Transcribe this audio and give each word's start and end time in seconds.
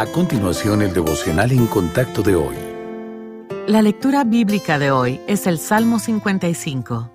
A 0.00 0.06
continuación, 0.06 0.80
el 0.80 0.94
devocional 0.94 1.52
en 1.52 1.66
contacto 1.66 2.22
de 2.22 2.34
hoy. 2.34 2.56
La 3.66 3.82
lectura 3.82 4.24
bíblica 4.24 4.78
de 4.78 4.90
hoy 4.90 5.20
es 5.26 5.46
el 5.46 5.58
Salmo 5.58 5.98
55. 5.98 7.10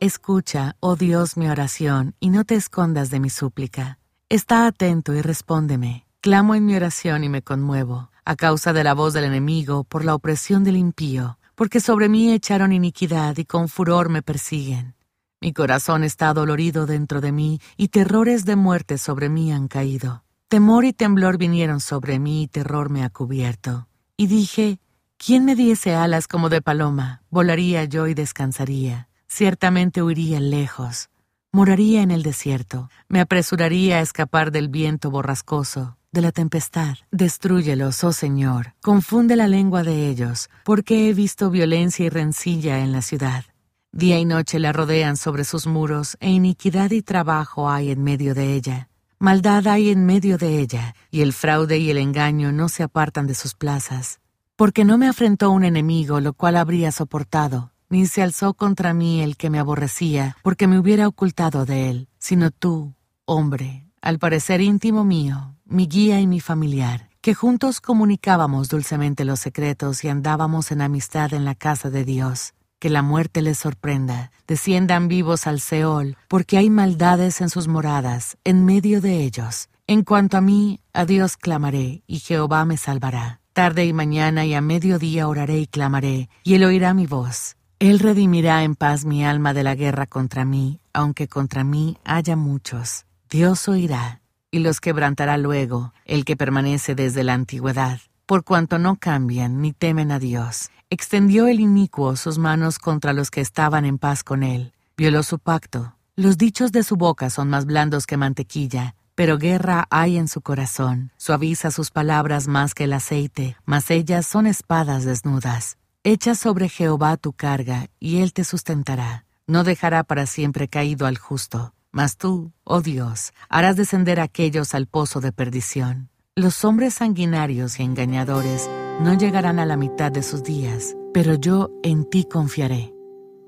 Escucha, 0.00 0.76
oh 0.80 0.96
Dios, 0.96 1.38
mi 1.38 1.48
oración, 1.48 2.14
y 2.20 2.28
no 2.28 2.44
te 2.44 2.56
escondas 2.56 3.08
de 3.08 3.20
mi 3.20 3.30
súplica. 3.30 4.00
Está 4.28 4.66
atento 4.66 5.14
y 5.14 5.22
respóndeme. 5.22 6.06
Clamo 6.20 6.54
en 6.54 6.66
mi 6.66 6.76
oración 6.76 7.24
y 7.24 7.30
me 7.30 7.40
conmuevo, 7.40 8.10
a 8.26 8.36
causa 8.36 8.74
de 8.74 8.84
la 8.84 8.92
voz 8.92 9.14
del 9.14 9.24
enemigo, 9.24 9.84
por 9.84 10.04
la 10.04 10.14
opresión 10.14 10.62
del 10.62 10.76
impío, 10.76 11.38
porque 11.54 11.80
sobre 11.80 12.10
mí 12.10 12.34
echaron 12.34 12.74
iniquidad 12.74 13.38
y 13.38 13.46
con 13.46 13.68
furor 13.68 14.10
me 14.10 14.20
persiguen. 14.20 14.94
Mi 15.40 15.54
corazón 15.54 16.04
está 16.04 16.34
dolorido 16.34 16.84
dentro 16.84 17.22
de 17.22 17.32
mí, 17.32 17.62
y 17.78 17.88
terrores 17.88 18.44
de 18.44 18.56
muerte 18.56 18.98
sobre 18.98 19.30
mí 19.30 19.54
han 19.54 19.68
caído. 19.68 20.23
Temor 20.54 20.84
y 20.84 20.92
temblor 20.92 21.36
vinieron 21.36 21.80
sobre 21.80 22.20
mí 22.20 22.44
y 22.44 22.46
terror 22.46 22.88
me 22.88 23.02
ha 23.02 23.10
cubierto. 23.10 23.88
Y 24.16 24.28
dije, 24.28 24.78
¿quién 25.16 25.44
me 25.44 25.56
diese 25.56 25.96
alas 25.96 26.28
como 26.28 26.48
de 26.48 26.62
paloma? 26.62 27.24
Volaría 27.28 27.82
yo 27.86 28.06
y 28.06 28.14
descansaría. 28.14 29.08
Ciertamente 29.26 30.00
huiría 30.00 30.38
lejos. 30.38 31.10
Moraría 31.50 32.02
en 32.02 32.12
el 32.12 32.22
desierto. 32.22 32.88
Me 33.08 33.18
apresuraría 33.18 33.96
a 33.96 34.00
escapar 34.00 34.52
del 34.52 34.68
viento 34.68 35.10
borrascoso, 35.10 35.96
de 36.12 36.20
la 36.20 36.30
tempestad. 36.30 36.98
Destrúyelos, 37.10 38.04
oh 38.04 38.12
Señor. 38.12 38.74
Confunde 38.80 39.34
la 39.34 39.48
lengua 39.48 39.82
de 39.82 40.08
ellos, 40.08 40.50
porque 40.62 41.08
he 41.08 41.14
visto 41.14 41.50
violencia 41.50 42.06
y 42.06 42.10
rencilla 42.10 42.78
en 42.78 42.92
la 42.92 43.02
ciudad. 43.02 43.44
Día 43.90 44.20
y 44.20 44.24
noche 44.24 44.60
la 44.60 44.72
rodean 44.72 45.16
sobre 45.16 45.42
sus 45.42 45.66
muros, 45.66 46.16
e 46.20 46.30
iniquidad 46.30 46.92
y 46.92 47.02
trabajo 47.02 47.68
hay 47.68 47.90
en 47.90 48.04
medio 48.04 48.34
de 48.34 48.54
ella. 48.54 48.88
Maldad 49.18 49.66
hay 49.68 49.90
en 49.90 50.04
medio 50.04 50.38
de 50.38 50.58
ella, 50.58 50.94
y 51.10 51.22
el 51.22 51.32
fraude 51.32 51.78
y 51.78 51.90
el 51.90 51.98
engaño 51.98 52.52
no 52.52 52.68
se 52.68 52.82
apartan 52.82 53.26
de 53.26 53.34
sus 53.34 53.54
plazas. 53.54 54.20
Porque 54.56 54.84
no 54.84 54.98
me 54.98 55.08
afrentó 55.08 55.50
un 55.50 55.64
enemigo, 55.64 56.20
lo 56.20 56.32
cual 56.32 56.56
habría 56.56 56.92
soportado, 56.92 57.72
ni 57.88 58.06
se 58.06 58.22
alzó 58.22 58.54
contra 58.54 58.92
mí 58.94 59.22
el 59.22 59.36
que 59.36 59.50
me 59.50 59.58
aborrecía, 59.58 60.36
porque 60.42 60.66
me 60.66 60.78
hubiera 60.78 61.08
ocultado 61.08 61.64
de 61.64 61.90
él, 61.90 62.08
sino 62.18 62.50
tú, 62.50 62.94
hombre, 63.24 63.86
al 64.02 64.18
parecer 64.18 64.60
íntimo 64.60 65.04
mío, 65.04 65.56
mi 65.64 65.86
guía 65.86 66.20
y 66.20 66.26
mi 66.26 66.40
familiar, 66.40 67.08
que 67.20 67.34
juntos 67.34 67.80
comunicábamos 67.80 68.68
dulcemente 68.68 69.24
los 69.24 69.40
secretos 69.40 70.04
y 70.04 70.08
andábamos 70.08 70.70
en 70.72 70.82
amistad 70.82 71.32
en 71.32 71.44
la 71.44 71.54
casa 71.54 71.88
de 71.90 72.04
Dios 72.04 72.54
que 72.84 72.90
la 72.90 73.00
muerte 73.00 73.40
les 73.40 73.56
sorprenda, 73.56 74.30
desciendan 74.46 75.08
vivos 75.08 75.46
al 75.46 75.60
Seol, 75.60 76.18
porque 76.28 76.58
hay 76.58 76.68
maldades 76.68 77.40
en 77.40 77.48
sus 77.48 77.66
moradas, 77.66 78.36
en 78.44 78.66
medio 78.66 79.00
de 79.00 79.24
ellos. 79.24 79.70
En 79.86 80.02
cuanto 80.02 80.36
a 80.36 80.42
mí, 80.42 80.80
a 80.92 81.06
Dios 81.06 81.38
clamaré, 81.38 82.02
y 82.06 82.18
Jehová 82.18 82.66
me 82.66 82.76
salvará. 82.76 83.40
Tarde 83.54 83.86
y 83.86 83.94
mañana 83.94 84.44
y 84.44 84.52
a 84.52 84.60
mediodía 84.60 85.28
oraré 85.28 85.60
y 85.60 85.66
clamaré, 85.66 86.28
y 86.42 86.56
él 86.56 86.64
oirá 86.64 86.92
mi 86.92 87.06
voz. 87.06 87.56
Él 87.78 88.00
redimirá 88.00 88.64
en 88.64 88.74
paz 88.74 89.06
mi 89.06 89.24
alma 89.24 89.54
de 89.54 89.62
la 89.62 89.74
guerra 89.76 90.04
contra 90.04 90.44
mí, 90.44 90.82
aunque 90.92 91.26
contra 91.26 91.64
mí 91.64 91.96
haya 92.04 92.36
muchos. 92.36 93.06
Dios 93.30 93.66
oirá, 93.66 94.20
y 94.50 94.58
los 94.58 94.82
quebrantará 94.82 95.38
luego, 95.38 95.94
el 96.04 96.26
que 96.26 96.36
permanece 96.36 96.94
desde 96.94 97.24
la 97.24 97.32
antigüedad, 97.32 98.00
por 98.26 98.44
cuanto 98.44 98.78
no 98.78 98.96
cambian 98.96 99.60
ni 99.60 99.72
temen 99.72 100.10
a 100.12 100.18
Dios 100.18 100.70
extendió 100.94 101.48
el 101.48 101.58
inicuo 101.58 102.14
sus 102.14 102.38
manos 102.38 102.78
contra 102.78 103.12
los 103.12 103.30
que 103.30 103.40
estaban 103.40 103.84
en 103.84 103.98
paz 103.98 104.22
con 104.22 104.44
él, 104.44 104.72
violó 104.96 105.24
su 105.24 105.40
pacto. 105.40 105.96
Los 106.14 106.38
dichos 106.38 106.70
de 106.70 106.84
su 106.84 106.96
boca 106.96 107.30
son 107.30 107.48
más 107.48 107.66
blandos 107.66 108.06
que 108.06 108.16
mantequilla, 108.16 108.94
pero 109.16 109.36
guerra 109.36 109.86
hay 109.90 110.16
en 110.16 110.28
su 110.28 110.40
corazón. 110.40 111.10
Suaviza 111.16 111.72
sus 111.72 111.90
palabras 111.90 112.46
más 112.46 112.74
que 112.74 112.84
el 112.84 112.92
aceite, 112.92 113.56
mas 113.64 113.90
ellas 113.90 114.24
son 114.24 114.46
espadas 114.46 115.04
desnudas. 115.04 115.78
Echa 116.04 116.36
sobre 116.36 116.68
Jehová 116.68 117.16
tu 117.16 117.32
carga, 117.32 117.88
y 117.98 118.18
él 118.18 118.32
te 118.32 118.44
sustentará. 118.44 119.24
No 119.48 119.64
dejará 119.64 120.04
para 120.04 120.26
siempre 120.26 120.68
caído 120.68 121.06
al 121.06 121.18
justo. 121.18 121.74
Mas 121.90 122.16
tú, 122.16 122.52
oh 122.62 122.82
Dios, 122.82 123.32
harás 123.48 123.74
descender 123.74 124.20
a 124.20 124.24
aquellos 124.24 124.74
al 124.74 124.86
pozo 124.86 125.20
de 125.20 125.32
perdición. 125.32 126.08
Los 126.36 126.64
hombres 126.64 126.94
sanguinarios 126.94 127.78
y 127.78 127.84
engañadores 127.84 128.68
no 129.00 129.16
llegarán 129.16 129.60
a 129.60 129.66
la 129.66 129.76
mitad 129.76 130.10
de 130.10 130.24
sus 130.24 130.42
días, 130.42 130.96
pero 131.12 131.34
yo 131.34 131.70
en 131.84 132.10
ti 132.10 132.24
confiaré. 132.24 132.92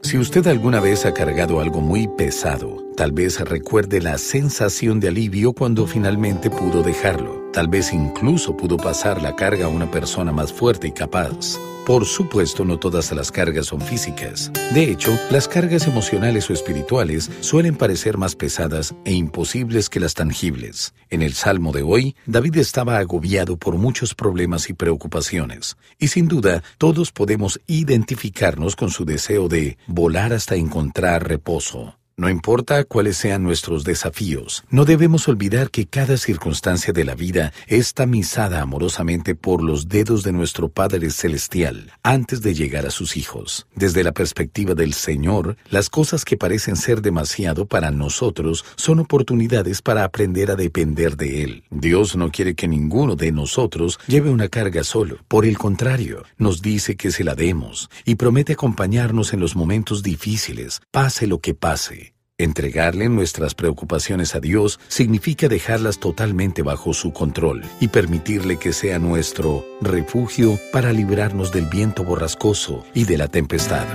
Si 0.00 0.16
usted 0.16 0.46
alguna 0.46 0.80
vez 0.80 1.04
ha 1.04 1.12
cargado 1.12 1.60
algo 1.60 1.82
muy 1.82 2.08
pesado, 2.08 2.78
tal 2.96 3.12
vez 3.12 3.38
recuerde 3.40 4.00
la 4.00 4.16
sensación 4.16 4.98
de 4.98 5.08
alivio 5.08 5.52
cuando 5.52 5.86
finalmente 5.86 6.48
pudo 6.48 6.82
dejarlo. 6.82 7.39
Tal 7.52 7.66
vez 7.66 7.92
incluso 7.92 8.56
pudo 8.56 8.76
pasar 8.76 9.20
la 9.20 9.34
carga 9.34 9.64
a 9.64 9.68
una 9.68 9.90
persona 9.90 10.30
más 10.30 10.52
fuerte 10.52 10.86
y 10.86 10.92
capaz. 10.92 11.58
Por 11.84 12.06
supuesto, 12.06 12.64
no 12.64 12.78
todas 12.78 13.10
las 13.10 13.32
cargas 13.32 13.66
son 13.66 13.80
físicas. 13.80 14.52
De 14.72 14.84
hecho, 14.84 15.18
las 15.30 15.48
cargas 15.48 15.88
emocionales 15.88 16.48
o 16.48 16.52
espirituales 16.52 17.28
suelen 17.40 17.76
parecer 17.76 18.18
más 18.18 18.36
pesadas 18.36 18.94
e 19.04 19.12
imposibles 19.12 19.88
que 19.88 19.98
las 19.98 20.14
tangibles. 20.14 20.94
En 21.08 21.22
el 21.22 21.32
Salmo 21.32 21.72
de 21.72 21.82
hoy, 21.82 22.14
David 22.26 22.58
estaba 22.58 22.98
agobiado 22.98 23.56
por 23.56 23.76
muchos 23.76 24.14
problemas 24.14 24.70
y 24.70 24.74
preocupaciones, 24.74 25.76
y 25.98 26.08
sin 26.08 26.28
duda 26.28 26.62
todos 26.78 27.10
podemos 27.10 27.60
identificarnos 27.66 28.76
con 28.76 28.90
su 28.90 29.04
deseo 29.04 29.48
de 29.48 29.76
volar 29.88 30.32
hasta 30.32 30.54
encontrar 30.54 31.26
reposo. 31.26 31.99
No 32.20 32.28
importa 32.28 32.84
cuáles 32.84 33.16
sean 33.16 33.42
nuestros 33.42 33.82
desafíos, 33.82 34.64
no 34.68 34.84
debemos 34.84 35.26
olvidar 35.26 35.70
que 35.70 35.86
cada 35.86 36.18
circunstancia 36.18 36.92
de 36.92 37.06
la 37.06 37.14
vida 37.14 37.54
es 37.66 37.94
tamizada 37.94 38.60
amorosamente 38.60 39.34
por 39.34 39.62
los 39.62 39.88
dedos 39.88 40.22
de 40.22 40.30
nuestro 40.32 40.68
Padre 40.68 41.08
Celestial 41.08 41.90
antes 42.02 42.42
de 42.42 42.52
llegar 42.52 42.84
a 42.84 42.90
sus 42.90 43.16
hijos. 43.16 43.66
Desde 43.74 44.04
la 44.04 44.12
perspectiva 44.12 44.74
del 44.74 44.92
Señor, 44.92 45.56
las 45.70 45.88
cosas 45.88 46.26
que 46.26 46.36
parecen 46.36 46.76
ser 46.76 47.00
demasiado 47.00 47.64
para 47.64 47.90
nosotros 47.90 48.66
son 48.76 48.98
oportunidades 48.98 49.80
para 49.80 50.04
aprender 50.04 50.50
a 50.50 50.56
depender 50.56 51.16
de 51.16 51.42
Él. 51.42 51.64
Dios 51.70 52.16
no 52.16 52.30
quiere 52.30 52.54
que 52.54 52.68
ninguno 52.68 53.16
de 53.16 53.32
nosotros 53.32 53.98
lleve 54.06 54.28
una 54.28 54.48
carga 54.48 54.84
solo. 54.84 55.16
Por 55.26 55.46
el 55.46 55.56
contrario, 55.56 56.24
nos 56.36 56.60
dice 56.60 56.96
que 56.96 57.12
se 57.12 57.24
la 57.24 57.34
demos 57.34 57.88
y 58.04 58.16
promete 58.16 58.52
acompañarnos 58.52 59.32
en 59.32 59.40
los 59.40 59.56
momentos 59.56 60.02
difíciles, 60.02 60.82
pase 60.90 61.26
lo 61.26 61.38
que 61.38 61.54
pase. 61.54 62.09
Entregarle 62.40 63.10
nuestras 63.10 63.54
preocupaciones 63.54 64.34
a 64.34 64.40
Dios 64.40 64.80
significa 64.88 65.46
dejarlas 65.46 66.00
totalmente 66.00 66.62
bajo 66.62 66.94
su 66.94 67.12
control 67.12 67.66
y 67.80 67.88
permitirle 67.88 68.56
que 68.56 68.72
sea 68.72 68.98
nuestro 68.98 69.62
refugio 69.82 70.58
para 70.72 70.90
librarnos 70.90 71.52
del 71.52 71.66
viento 71.66 72.02
borrascoso 72.02 72.86
y 72.94 73.04
de 73.04 73.18
la 73.18 73.28
tempestad. 73.28 73.86